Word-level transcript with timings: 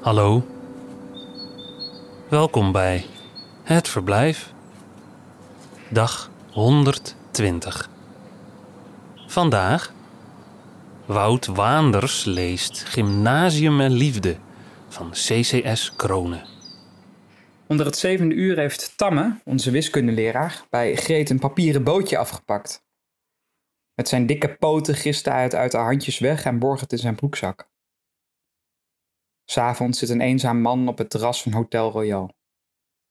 Hallo. 0.00 0.46
Welkom 2.28 2.72
bij 2.72 3.04
Het 3.62 3.88
Verblijf. 3.88 4.52
Dag 5.88 6.30
120. 6.50 7.90
Vandaag 9.26 9.92
Wout 11.06 11.46
Waanders 11.46 12.24
leest 12.24 12.84
Gymnasium 12.84 13.80
en 13.80 13.92
Liefde 13.92 14.36
van 14.88 15.10
CCS 15.10 15.96
Kronen. 15.96 16.44
Onder 17.66 17.86
het 17.86 17.96
zevende 17.96 18.34
uur 18.34 18.58
heeft 18.58 18.92
Tamme, 18.96 19.36
onze 19.44 19.70
wiskundeleraar, 19.70 20.62
bij 20.70 20.96
Greet 20.96 21.30
een 21.30 21.38
papieren 21.38 21.84
bootje 21.84 22.18
afgepakt. 22.18 22.81
Met 23.94 24.08
zijn 24.08 24.26
dikke 24.26 24.56
poten 24.56 24.94
griste 24.94 25.30
hij 25.30 25.42
het 25.42 25.54
uit 25.54 25.70
de 25.70 25.78
handjes 25.78 26.18
weg 26.18 26.44
en 26.44 26.58
borg 26.58 26.80
het 26.80 26.92
in 26.92 26.98
zijn 26.98 27.14
broekzak. 27.14 27.70
S'avonds 29.44 29.98
zit 29.98 30.08
een 30.08 30.20
eenzaam 30.20 30.60
man 30.60 30.88
op 30.88 30.98
het 30.98 31.10
terras 31.10 31.42
van 31.42 31.52
Hotel 31.52 31.90
Royal. 31.90 32.34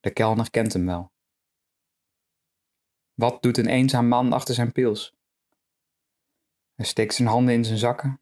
De 0.00 0.12
kelner 0.12 0.50
kent 0.50 0.72
hem 0.72 0.86
wel. 0.86 1.12
Wat 3.14 3.42
doet 3.42 3.58
een 3.58 3.66
eenzaam 3.66 4.08
man 4.08 4.32
achter 4.32 4.54
zijn 4.54 4.72
pils? 4.72 5.14
Hij 6.74 6.86
steekt 6.86 7.14
zijn 7.14 7.28
handen 7.28 7.54
in 7.54 7.64
zijn 7.64 7.78
zakken, 7.78 8.20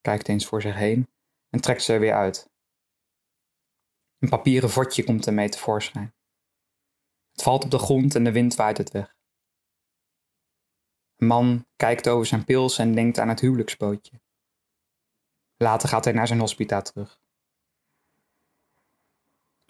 kijkt 0.00 0.28
eens 0.28 0.46
voor 0.46 0.62
zich 0.62 0.74
heen 0.74 1.08
en 1.50 1.60
trekt 1.60 1.82
ze 1.82 1.92
er 1.92 2.00
weer 2.00 2.14
uit. 2.14 2.50
Een 4.18 4.28
papieren 4.28 4.70
vodje 4.70 5.04
komt 5.04 5.26
ermee 5.26 5.48
tevoorschijn. 5.48 6.14
Het 7.32 7.42
valt 7.42 7.64
op 7.64 7.70
de 7.70 7.78
grond 7.78 8.14
en 8.14 8.24
de 8.24 8.32
wind 8.32 8.54
waait 8.54 8.78
het 8.78 8.90
weg. 8.90 9.17
Een 11.18 11.26
man 11.26 11.66
kijkt 11.76 12.08
over 12.08 12.26
zijn 12.26 12.44
pils 12.44 12.78
en 12.78 12.94
denkt 12.94 13.18
aan 13.18 13.28
het 13.28 13.40
huwelijksbootje. 13.40 14.20
Later 15.56 15.88
gaat 15.88 16.04
hij 16.04 16.12
naar 16.12 16.26
zijn 16.26 16.40
hospita 16.40 16.80
terug. 16.82 17.20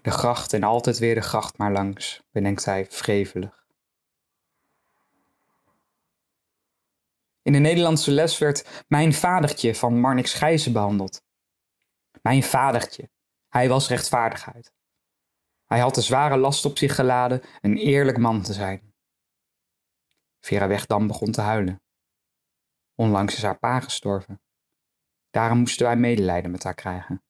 De 0.02 0.10
gracht 0.10 0.52
en 0.52 0.62
altijd 0.62 0.98
weer 0.98 1.14
de 1.14 1.20
gracht 1.20 1.58
maar 1.58 1.72
langs, 1.72 2.22
bedenkt 2.30 2.64
hij 2.64 2.86
wrevelig. 2.90 3.66
In 7.42 7.52
de 7.52 7.58
Nederlandse 7.58 8.10
les 8.10 8.38
werd 8.38 8.84
mijn 8.88 9.12
vadertje 9.14 9.74
van 9.74 10.00
Marnix 10.00 10.34
Gijzen 10.34 10.72
behandeld. 10.72 11.22
Mijn 12.22 12.42
vadertje. 12.42 13.10
Hij 13.48 13.68
was 13.68 13.88
rechtvaardigheid. 13.88 14.72
Hij 15.66 15.78
had 15.78 15.94
de 15.94 16.00
zware 16.00 16.36
last 16.36 16.64
op 16.64 16.78
zich 16.78 16.94
geladen 16.94 17.42
een 17.60 17.76
eerlijk 17.76 18.18
man 18.18 18.42
te 18.42 18.52
zijn. 18.52 18.87
Vera 20.40 20.66
Wegdam 20.66 21.06
begon 21.06 21.32
te 21.32 21.40
huilen. 21.40 21.82
Onlangs 22.94 23.34
is 23.34 23.42
haar 23.42 23.58
pa 23.58 23.80
gestorven. 23.80 24.40
Daarom 25.30 25.58
moesten 25.58 25.86
wij 25.86 25.96
medelijden 25.96 26.50
met 26.50 26.62
haar 26.62 26.74
krijgen. 26.74 27.22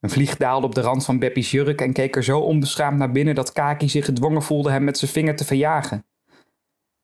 Een 0.00 0.10
vlieg 0.10 0.36
daalde 0.36 0.66
op 0.66 0.74
de 0.74 0.80
rand 0.80 1.04
van 1.04 1.18
Beppie's 1.18 1.50
jurk 1.50 1.80
en 1.80 1.92
keek 1.92 2.16
er 2.16 2.24
zo 2.24 2.40
onbeschaamd 2.40 2.98
naar 2.98 3.12
binnen 3.12 3.34
dat 3.34 3.52
Kaki 3.52 3.88
zich 3.88 4.04
gedwongen 4.04 4.42
voelde 4.42 4.70
hem 4.70 4.84
met 4.84 4.98
zijn 4.98 5.10
vinger 5.10 5.36
te 5.36 5.44
verjagen. 5.44 6.06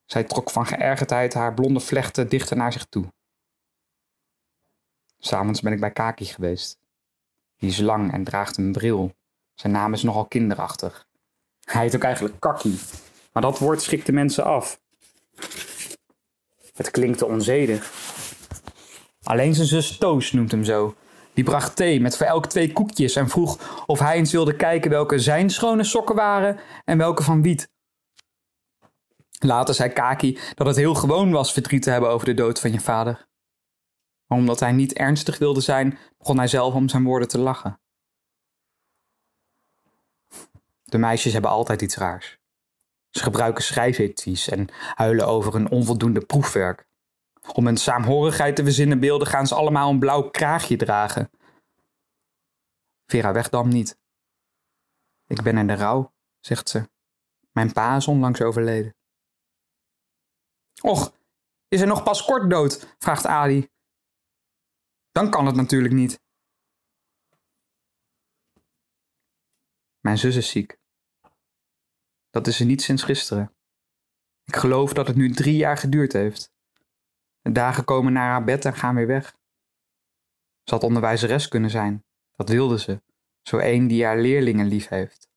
Zij 0.05 0.25
trok 0.25 0.51
van 0.51 0.67
geërgerdheid 0.67 1.35
haar 1.35 1.55
blonde 1.55 1.81
vlechten 1.81 2.29
dichter 2.29 2.57
naar 2.57 2.73
zich 2.73 2.85
toe. 2.85 3.13
S'avonds 5.19 5.61
ben 5.61 5.73
ik 5.73 5.81
bij 5.81 5.91
Kaki 5.91 6.25
geweest. 6.25 6.79
Die 7.57 7.71
is 7.71 7.79
lang 7.79 8.13
en 8.13 8.25
draagt 8.25 8.57
een 8.57 8.73
bril. 8.73 9.17
Zijn 9.55 9.73
naam 9.73 9.93
is 9.93 10.03
nogal 10.03 10.27
kinderachtig. 10.27 11.07
Hij 11.65 11.83
heet 11.83 11.95
ook 11.95 12.03
eigenlijk 12.03 12.41
Kaki, 12.41 12.79
maar 13.39 13.51
dat 13.51 13.59
woord 13.59 13.83
schrikt 13.83 14.07
de 14.07 14.13
mensen 14.13 14.45
af. 14.45 14.81
Het 16.75 16.91
klinkt 16.91 17.23
onzedig. 17.23 17.93
Alleen 19.23 19.55
zijn 19.55 19.67
zus 19.67 19.99
Toos 19.99 20.33
noemt 20.33 20.51
hem 20.51 20.65
zo. 20.65 20.97
Die 21.35 21.45
bracht 21.45 21.77
thee 21.77 22.01
met 22.01 22.17
voor 22.17 22.27
elk 22.27 22.47
twee 22.47 22.73
koekjes 22.73 23.17
en 23.17 23.29
vroeg 23.29 23.85
of 23.87 23.99
hij 23.99 24.17
eens 24.17 24.33
wilde 24.33 24.57
kijken 24.57 24.91
welke 24.91 25.19
zijn 25.19 25.51
schone 25.51 25.85
sokken 25.85 26.15
waren 26.15 26.61
en 26.85 26.99
welke 26.99 27.23
van 27.23 27.43
Wiet. 27.43 27.71
Later 29.39 29.75
zei 29.75 29.91
Kaki 29.91 30.39
dat 30.55 30.67
het 30.67 30.77
heel 30.77 30.95
gewoon 30.95 31.31
was 31.31 31.53
verdriet 31.53 31.83
te 31.83 31.91
hebben 31.91 32.11
over 32.11 32.27
de 32.27 32.35
dood 32.35 32.61
van 32.61 32.73
je 32.73 32.81
vader. 32.81 33.29
Maar 34.27 34.39
omdat 34.39 34.61
hij 34.61 34.73
niet 34.73 34.93
ernstig 34.93 35.39
wilde 35.39 35.61
zijn, 35.61 35.99
begon 36.19 36.39
hij 36.39 36.49
zelf 36.49 36.75
om 36.75 36.89
zijn 36.89 37.05
woorden 37.05 37.29
te 37.29 37.39
lachen. 37.39 37.81
De 40.85 40.99
meisjes 40.99 41.33
hebben 41.33 41.51
altijd 41.51 41.83
iets 41.83 41.97
raars. 41.97 42.38
Ze 43.11 43.23
gebruiken 43.23 43.65
schrijfadvies 43.65 44.49
en 44.49 44.69
huilen 44.95 45.27
over 45.27 45.55
een 45.55 45.71
onvoldoende 45.71 46.27
proefwerk. 46.27 46.87
Om 47.53 47.67
een 47.67 47.77
saamhorigheid 47.77 48.57
te 48.57 48.65
verzinnen 48.65 49.01
beelden 49.01 49.29
gaan 49.29 49.47
ze 49.47 49.55
allemaal 49.55 49.91
een 49.91 49.99
blauw 49.99 50.31
kraagje 50.31 50.77
dragen. 50.77 51.31
Vera 53.07 53.33
Wegdam 53.33 53.69
niet. 53.69 53.99
Ik 55.27 55.43
ben 55.43 55.59
in 55.59 55.67
de 55.67 55.75
rouw, 55.75 56.15
zegt 56.41 56.69
ze. 56.69 56.89
Mijn 57.53 57.73
pa 57.73 57.97
is 57.97 58.09
onlangs 58.09 58.41
overleden. 58.41 58.97
Och, 60.83 61.13
is 61.69 61.79
hij 61.79 61.89
nog 61.89 62.03
pas 62.03 62.25
kort 62.25 62.51
dood? 62.51 62.97
vraagt 62.99 63.27
Adi. 63.27 63.69
Dan 65.13 65.31
kan 65.31 65.47
het 65.47 65.55
natuurlijk 65.55 65.95
niet. 65.95 66.21
Mijn 70.01 70.19
zus 70.19 70.37
is 70.37 70.51
ziek. 70.51 70.79
Dat 72.31 72.47
is 72.47 72.57
ze 72.57 72.65
niet 72.65 72.83
sinds 72.83 73.03
gisteren. 73.03 73.53
Ik 74.45 74.57
geloof 74.57 74.93
dat 74.93 75.07
het 75.07 75.17
nu 75.17 75.31
drie 75.31 75.57
jaar 75.57 75.77
geduurd 75.77 76.13
heeft. 76.13 76.53
De 77.41 77.53
dagen 77.53 77.85
komen 77.85 78.13
naar 78.13 78.31
haar 78.31 78.45
bed 78.45 78.65
en 78.65 78.75
gaan 78.75 78.95
weer 78.95 79.07
weg. 79.07 79.37
Ze 80.65 80.75
had 80.75 80.83
onderwijzeres 80.83 81.49
kunnen 81.49 81.71
zijn. 81.71 82.05
Dat 82.37 82.49
wilde 82.49 82.79
ze. 82.79 83.03
Zo 83.43 83.59
een 83.59 83.87
die 83.87 84.05
haar 84.05 84.19
leerlingen 84.19 84.67
lief 84.67 84.89
heeft. 84.89 85.29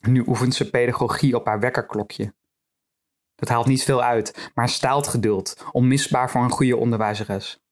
Nu 0.00 0.24
oefent 0.26 0.54
ze 0.54 0.70
pedagogie 0.70 1.36
op 1.36 1.46
haar 1.46 1.60
wekkerklokje. 1.60 2.34
Dat 3.34 3.48
haalt 3.48 3.66
niet 3.66 3.82
veel 3.82 4.02
uit, 4.02 4.50
maar 4.54 4.68
staalt 4.68 5.06
geduld, 5.06 5.64
onmisbaar 5.72 6.30
voor 6.30 6.42
een 6.42 6.50
goede 6.50 6.76
onderwijzeres. 6.76 7.62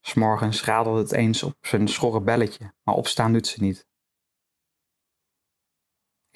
S'morgens 0.00 0.64
radelt 0.64 0.98
het 0.98 1.12
eens 1.12 1.42
op 1.42 1.56
zijn 1.60 1.88
schorre 1.88 2.20
belletje, 2.20 2.72
maar 2.82 2.94
opstaan 2.94 3.32
doet 3.32 3.46
ze 3.46 3.62
niet. 3.62 3.87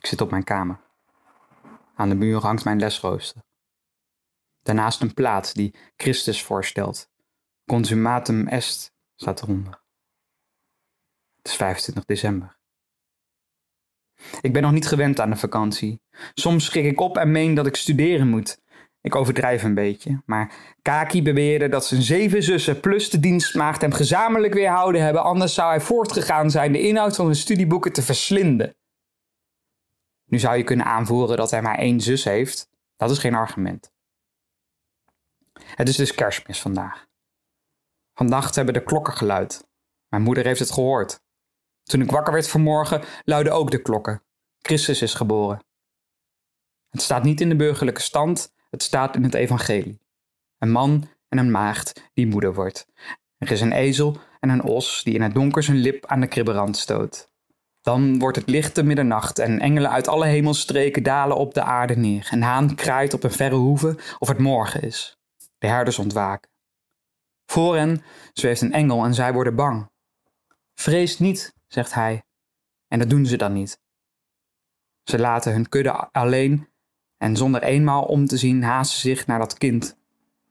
Ik 0.03 0.09
zit 0.09 0.21
op 0.21 0.31
mijn 0.31 0.45
kamer. 0.45 0.81
Aan 1.95 2.09
de 2.09 2.15
muur 2.15 2.41
hangt 2.41 2.65
mijn 2.65 2.79
lesrooster. 2.79 3.43
Daarnaast 4.63 5.01
een 5.01 5.15
plaat 5.15 5.55
die 5.55 5.75
Christus 5.97 6.43
voorstelt. 6.43 7.11
Consumatum 7.67 8.49
est 8.49 8.93
staat 9.15 9.43
eronder. 9.43 9.83
Het 11.37 11.47
is 11.47 11.57
25 11.57 12.05
december. 12.05 12.59
Ik 14.41 14.53
ben 14.53 14.63
nog 14.63 14.73
niet 14.73 14.89
gewend 14.89 15.21
aan 15.21 15.31
de 15.31 15.37
vakantie. 15.37 16.01
Soms 16.35 16.65
schrik 16.65 16.85
ik 16.85 17.01
op 17.01 17.17
en 17.17 17.31
meen 17.31 17.55
dat 17.55 17.67
ik 17.67 17.77
studeren 17.77 18.29
moet. 18.29 18.61
Ik 19.01 19.15
overdrijf 19.15 19.63
een 19.63 19.75
beetje, 19.75 20.23
maar 20.27 20.55
Kaki 20.83 21.23
beweerde 21.23 21.69
dat 21.69 21.87
zijn 21.87 22.03
zeven 22.03 22.43
zussen 22.43 22.81
plus 22.81 23.11
de 23.11 23.21
dienstmaagd 23.21 23.81
hem 23.81 23.93
gezamenlijk 23.93 24.55
weerhouden 24.55 25.03
hebben, 25.03 25.23
anders 25.23 25.55
zou 25.55 25.69
hij 25.69 25.81
voortgegaan 25.81 26.51
zijn 26.51 26.73
de 26.73 26.81
inhoud 26.81 27.17
van 27.17 27.25
zijn 27.25 27.37
studieboeken 27.37 27.93
te 27.93 28.03
verslinden. 28.03 28.77
Nu 30.33 30.39
zou 30.39 30.57
je 30.57 30.65
kunnen 30.65 30.87
aanvoeren 30.87 31.37
dat 31.37 31.51
hij 31.51 31.63
maar 31.63 31.79
één 31.79 32.01
zus 32.01 32.25
heeft. 32.25 32.71
Dat 32.97 33.11
is 33.11 33.19
geen 33.19 33.35
argument. 33.35 33.93
Het 35.53 35.89
is 35.89 35.97
dus 35.97 36.15
kerstmis 36.15 36.61
vandaag. 36.61 37.07
Vannacht 38.15 38.55
hebben 38.55 38.75
de 38.75 38.83
klokken 38.83 39.13
geluid. 39.13 39.69
Mijn 40.09 40.23
moeder 40.23 40.45
heeft 40.45 40.61
het 40.61 40.71
gehoord. 40.71 41.23
Toen 41.83 42.01
ik 42.01 42.11
wakker 42.11 42.33
werd 42.33 42.49
vanmorgen, 42.49 43.03
luidden 43.25 43.53
ook 43.53 43.71
de 43.71 43.83
klokken. 43.83 44.23
Christus 44.59 45.03
is 45.03 45.15
geboren. 45.15 45.65
Het 46.89 47.03
staat 47.03 47.23
niet 47.23 47.41
in 47.41 47.49
de 47.49 47.57
burgerlijke 47.57 48.01
stand, 48.01 48.53
het 48.71 48.83
staat 48.83 49.17
in 49.17 49.23
het 49.23 49.35
evangelie. 49.35 50.01
Een 50.59 50.71
man 50.71 51.09
en 51.29 51.39
een 51.39 51.51
maagd 51.51 52.11
die 52.15 52.27
moeder 52.27 52.55
wordt. 52.55 52.87
Er 53.39 53.51
is 53.51 53.61
een 53.61 53.73
ezel 53.73 54.21
en 54.41 54.49
een 54.49 54.63
os 54.63 55.03
die 55.03 55.15
in 55.15 55.23
het 55.23 55.35
donker 55.35 55.63
zijn 55.63 55.79
lip 55.79 56.07
aan 56.07 56.21
de 56.21 56.27
kribberand 56.27 56.77
stoot. 56.77 57.32
Dan 57.83 58.19
wordt 58.19 58.37
het 58.37 58.49
lichte 58.49 58.83
middernacht 58.83 59.39
en 59.39 59.61
engelen 59.61 59.91
uit 59.91 60.09
alle 60.09 60.27
hemelstreken 60.27 61.03
dalen 61.03 61.37
op 61.37 61.55
de 61.55 61.63
aarde 61.63 61.97
neer. 61.97 62.29
Een 62.31 62.43
haan 62.43 62.75
kraait 62.75 63.15
op 63.15 63.23
een 63.23 63.31
verre 63.31 63.55
hoeve 63.55 63.99
of 64.19 64.29
het 64.29 64.39
morgen 64.39 64.83
is. 64.83 65.19
De 65.59 65.67
herders 65.67 65.99
ontwaken. 65.99 66.51
Voor 67.47 67.77
hen 67.77 68.03
zweeft 68.33 68.61
een 68.61 68.73
engel 68.73 69.05
en 69.05 69.15
zij 69.15 69.33
worden 69.33 69.55
bang. 69.55 69.91
Vrees 70.75 71.19
niet, 71.19 71.55
zegt 71.67 71.95
hij. 71.95 72.23
En 72.89 72.99
dat 72.99 73.11
doen 73.11 73.27
ze 73.27 73.37
dan 73.37 73.53
niet. 73.53 73.81
Ze 75.03 75.19
laten 75.19 75.53
hun 75.53 75.69
kudde 75.69 75.93
alleen 76.13 76.69
en 77.19 77.37
zonder 77.37 77.63
eenmaal 77.63 78.05
om 78.05 78.27
te 78.27 78.37
zien 78.37 78.63
haasten 78.63 79.01
zich 79.01 79.27
naar 79.27 79.39
dat 79.39 79.59
kind, 79.59 79.97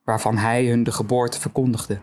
waarvan 0.04 0.38
hij 0.38 0.66
hun 0.66 0.84
de 0.84 0.92
geboorte 0.92 1.40
verkondigde. 1.40 2.00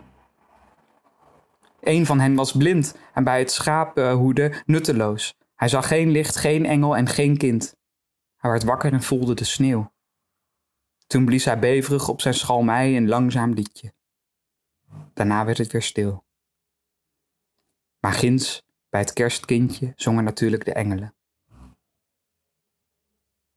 Een 1.81 2.05
van 2.05 2.19
hen 2.19 2.35
was 2.35 2.51
blind 2.51 2.95
en 3.13 3.23
bij 3.23 3.39
het 3.39 3.51
schapenhoeden 3.51 4.63
nutteloos. 4.65 5.35
Hij 5.55 5.67
zag 5.67 5.87
geen 5.87 6.09
licht, 6.09 6.35
geen 6.35 6.65
engel 6.65 6.95
en 6.95 7.07
geen 7.07 7.37
kind. 7.37 7.75
Hij 8.37 8.51
werd 8.51 8.63
wakker 8.63 8.93
en 8.93 9.03
voelde 9.03 9.33
de 9.33 9.43
sneeuw. 9.43 9.91
Toen 11.07 11.25
blies 11.25 11.45
hij 11.45 11.59
beverig 11.59 12.07
op 12.07 12.21
zijn 12.21 12.33
schalmei 12.33 12.97
een 12.97 13.07
langzaam 13.07 13.53
liedje. 13.53 13.93
Daarna 15.13 15.45
werd 15.45 15.57
het 15.57 15.71
weer 15.71 15.81
stil. 15.81 16.25
Maar 17.99 18.13
ginds, 18.13 18.63
bij 18.89 18.99
het 18.99 19.13
kerstkindje, 19.13 19.93
zongen 19.95 20.23
natuurlijk 20.23 20.65
de 20.65 20.73
engelen. 20.73 21.15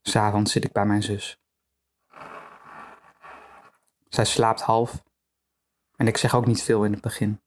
S'avonds 0.02 0.52
zit 0.52 0.64
ik 0.64 0.72
bij 0.72 0.86
mijn 0.86 1.02
zus. 1.02 1.38
Zij 4.08 4.24
slaapt 4.24 4.60
half 4.60 5.02
en 5.96 6.06
ik 6.06 6.16
zeg 6.16 6.34
ook 6.34 6.46
niet 6.46 6.62
veel 6.62 6.84
in 6.84 6.92
het 6.92 7.00
begin. 7.00 7.41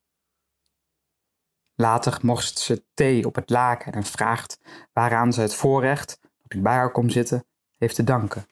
Later 1.76 2.20
morst 2.22 2.60
ze 2.60 2.86
thee 2.94 3.26
op 3.26 3.36
het 3.36 3.50
laken 3.50 3.94
en 3.94 4.04
vraagt 4.04 4.60
waaraan 4.94 5.34
ze 5.34 5.42
het 5.42 5.56
voorrecht 5.56 6.20
dat 6.22 6.54
ik 6.54 6.64
bij 6.64 6.74
haar 6.74 6.92
kom 6.92 7.10
zitten 7.10 7.48
heeft 7.78 7.96
te 7.96 8.04
danken. 8.04 8.48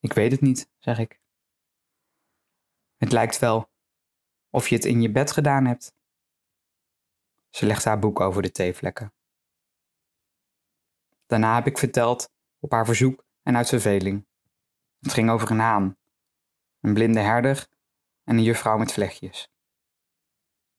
Ik 0.00 0.12
weet 0.12 0.30
het 0.30 0.40
niet, 0.40 0.70
zeg 0.78 0.98
ik. 0.98 1.20
Het 2.96 3.12
lijkt 3.12 3.38
wel 3.38 3.72
of 4.50 4.68
je 4.68 4.74
het 4.74 4.84
in 4.84 5.00
je 5.00 5.10
bed 5.10 5.32
gedaan 5.32 5.64
hebt. 5.64 5.94
Ze 7.50 7.66
legt 7.66 7.84
haar 7.84 7.98
boek 7.98 8.20
over 8.20 8.42
de 8.42 8.50
theevlekken. 8.50 9.14
Daarna 11.26 11.54
heb 11.54 11.66
ik 11.66 11.78
verteld, 11.78 12.30
op 12.58 12.70
haar 12.70 12.84
verzoek 12.84 13.24
en 13.42 13.56
uit 13.56 13.68
verveling. 13.68 14.26
Het 14.98 15.12
ging 15.12 15.30
over 15.30 15.50
een 15.50 15.58
haan, 15.58 15.96
een 16.84 16.94
blinde 16.94 17.20
herder 17.20 17.66
en 18.24 18.36
een 18.36 18.42
juffrouw 18.42 18.78
met 18.78 18.92
vlechtjes. 18.92 19.48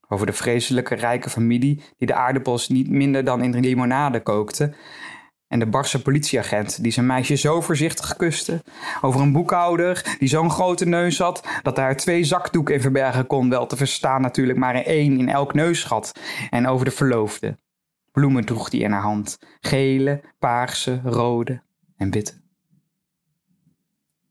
Over 0.07 0.25
de 0.25 0.34
vreselijke 0.34 0.96
rijke 0.96 1.30
familie 1.30 1.84
die 1.98 2.07
de 2.07 2.13
aardappels 2.13 2.68
niet 2.68 2.90
minder 2.90 3.24
dan 3.24 3.44
in 3.44 3.60
limonade 3.60 4.22
kookte 4.22 4.74
en 5.48 5.60
de 5.60 5.66
barse 5.66 6.02
politieagent 6.02 6.84
die 6.84 6.92
zijn 6.92 7.06
meisje 7.06 7.36
zo 7.36 7.62
voorzichtig 7.62 8.16
kuste. 8.16 8.63
Over 9.02 9.22
een 9.22 9.31
boekhouder 9.31 10.16
die 10.19 10.28
zo'n 10.28 10.52
grote 10.52 10.86
neus 10.86 11.19
had 11.19 11.48
dat 11.62 11.78
hij 11.78 11.86
er 11.86 11.96
twee 11.96 12.24
zakdoeken 12.24 12.75
in 12.75 12.81
verbergen 12.81 13.28
kon, 13.28 13.50
wel 13.50 13.66
te 13.66 13.75
verstaan 13.75 14.22
natuurlijk 14.22 14.57
maar 14.57 14.75
één 14.75 15.19
in 15.19 15.30
elk 15.30 15.54
neusgat. 15.54 16.19
En 16.50 16.68
over 16.68 16.86
de 16.86 16.92
verloofde. 16.92 17.57
Bloemen 18.12 18.46
droeg 18.46 18.72
hij 18.72 18.80
in 18.80 18.92
haar 18.92 19.02
hand, 19.02 19.38
gele, 19.60 20.22
paarse, 20.40 21.02
rode 21.04 21.62
en 21.98 22.12
witte. 22.12 22.34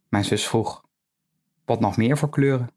Mijn 0.08 0.24
zus 0.24 0.46
vroeg, 0.46 0.83
wat 1.64 1.80
nog 1.80 1.96
meer 1.96 2.18
voor 2.18 2.30
kleuren? 2.30 2.70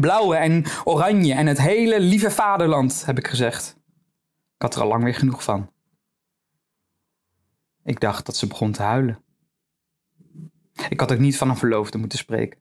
Blauwe 0.00 0.36
en 0.36 0.64
oranje 0.84 1.34
en 1.34 1.46
het 1.46 1.60
hele 1.60 2.00
lieve 2.00 2.30
vaderland, 2.30 3.06
heb 3.06 3.18
ik 3.18 3.26
gezegd. 3.26 3.76
Ik 4.54 4.62
had 4.62 4.74
er 4.74 4.82
al 4.82 4.88
lang 4.88 5.04
weer 5.04 5.14
genoeg 5.14 5.42
van. 5.42 5.70
Ik 7.84 8.00
dacht 8.00 8.26
dat 8.26 8.36
ze 8.36 8.46
begon 8.46 8.72
te 8.72 8.82
huilen. 8.82 9.22
Ik 10.88 11.00
had 11.00 11.12
ook 11.12 11.18
niet 11.18 11.36
van 11.36 11.50
een 11.50 11.56
verloofde 11.56 11.98
moeten 11.98 12.18
spreken. 12.18 12.60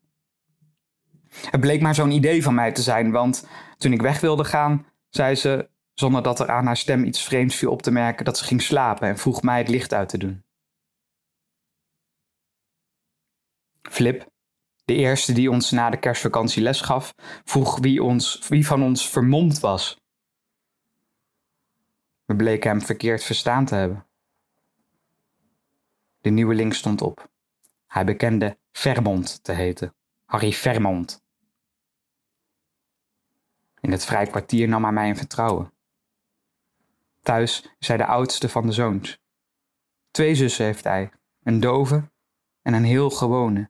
Het 1.30 1.62
bleek 1.62 1.82
maar 1.82 1.96
zo'n 1.96 2.12
idee 2.12 2.44
van 2.44 2.54
mij 2.54 2.72
te 2.72 2.82
zijn, 2.82 3.12
want 3.12 3.48
toen 3.78 3.92
ik 3.92 4.02
weg 4.02 4.20
wilde 4.20 4.44
gaan, 4.44 4.86
zei 5.10 5.36
ze, 5.36 5.70
zonder 5.94 6.24
dat 6.24 6.40
er 6.40 6.50
aan 6.50 6.66
haar 6.66 6.78
stem 6.78 7.04
iets 7.04 7.24
vreemds 7.24 7.56
viel 7.56 7.72
op 7.72 7.82
te 7.82 7.92
merken, 7.92 8.26
dat 8.26 8.38
ze 8.38 8.44
ging 8.44 8.62
slapen 8.62 9.08
en 9.08 9.18
vroeg 9.18 9.42
mij 9.42 9.58
het 9.58 9.70
licht 9.70 9.94
uit 9.94 10.10
te 10.10 10.18
doen. 10.18 10.44
Flip, 13.82 14.30
de 14.86 14.94
eerste 14.94 15.34
die 15.34 15.52
ons 15.52 15.72
na 15.72 15.90
de 15.90 16.00
kerstvakantie 16.00 16.64
les 16.64 16.82
gaf, 16.82 17.14
vroeg 17.44 17.80
wie, 17.80 18.04
ons, 18.04 18.48
wie 18.48 18.68
van 18.68 18.84
ons 18.84 19.10
vermomd 19.10 19.60
was. 19.60 19.98
We 22.26 22.36
bleken 22.36 22.70
hem 22.70 22.82
verkeerd 22.82 23.24
verstaan 23.24 23.66
te 23.66 23.76
hebben. 23.76 24.08
De 26.22 26.30
nieuweling 26.30 26.76
stond 26.76 27.02
op. 27.02 27.30
Hij 27.88 28.06
bekende 28.06 28.58
Vermont 28.72 29.44
te 29.44 29.52
heten. 29.52 29.96
Harry 30.26 30.52
Vermont. 30.52 31.24
In 33.80 33.92
het 33.92 34.06
vrij 34.06 34.28
kwartier 34.28 34.68
nam 34.68 34.84
hij 34.84 34.92
mij 34.94 35.08
in 35.08 35.16
vertrouwen. 35.16 35.74
Thuis 37.22 37.76
is 37.80 37.88
hij 37.88 37.98
de 37.98 38.06
oudste 38.06 38.50
van 38.50 38.66
de 38.66 38.72
zoons. 38.72 39.20
Twee 40.12 40.36
zussen 40.36 40.66
heeft 40.66 40.84
hij, 40.84 41.12
een 41.44 41.60
dove 41.60 42.12
en 42.62 42.74
een 42.74 42.84
heel 42.84 43.10
gewone. 43.10 43.70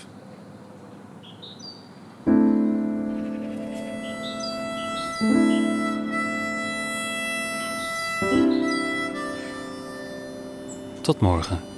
Tot 11.01 11.21
morgen. 11.21 11.70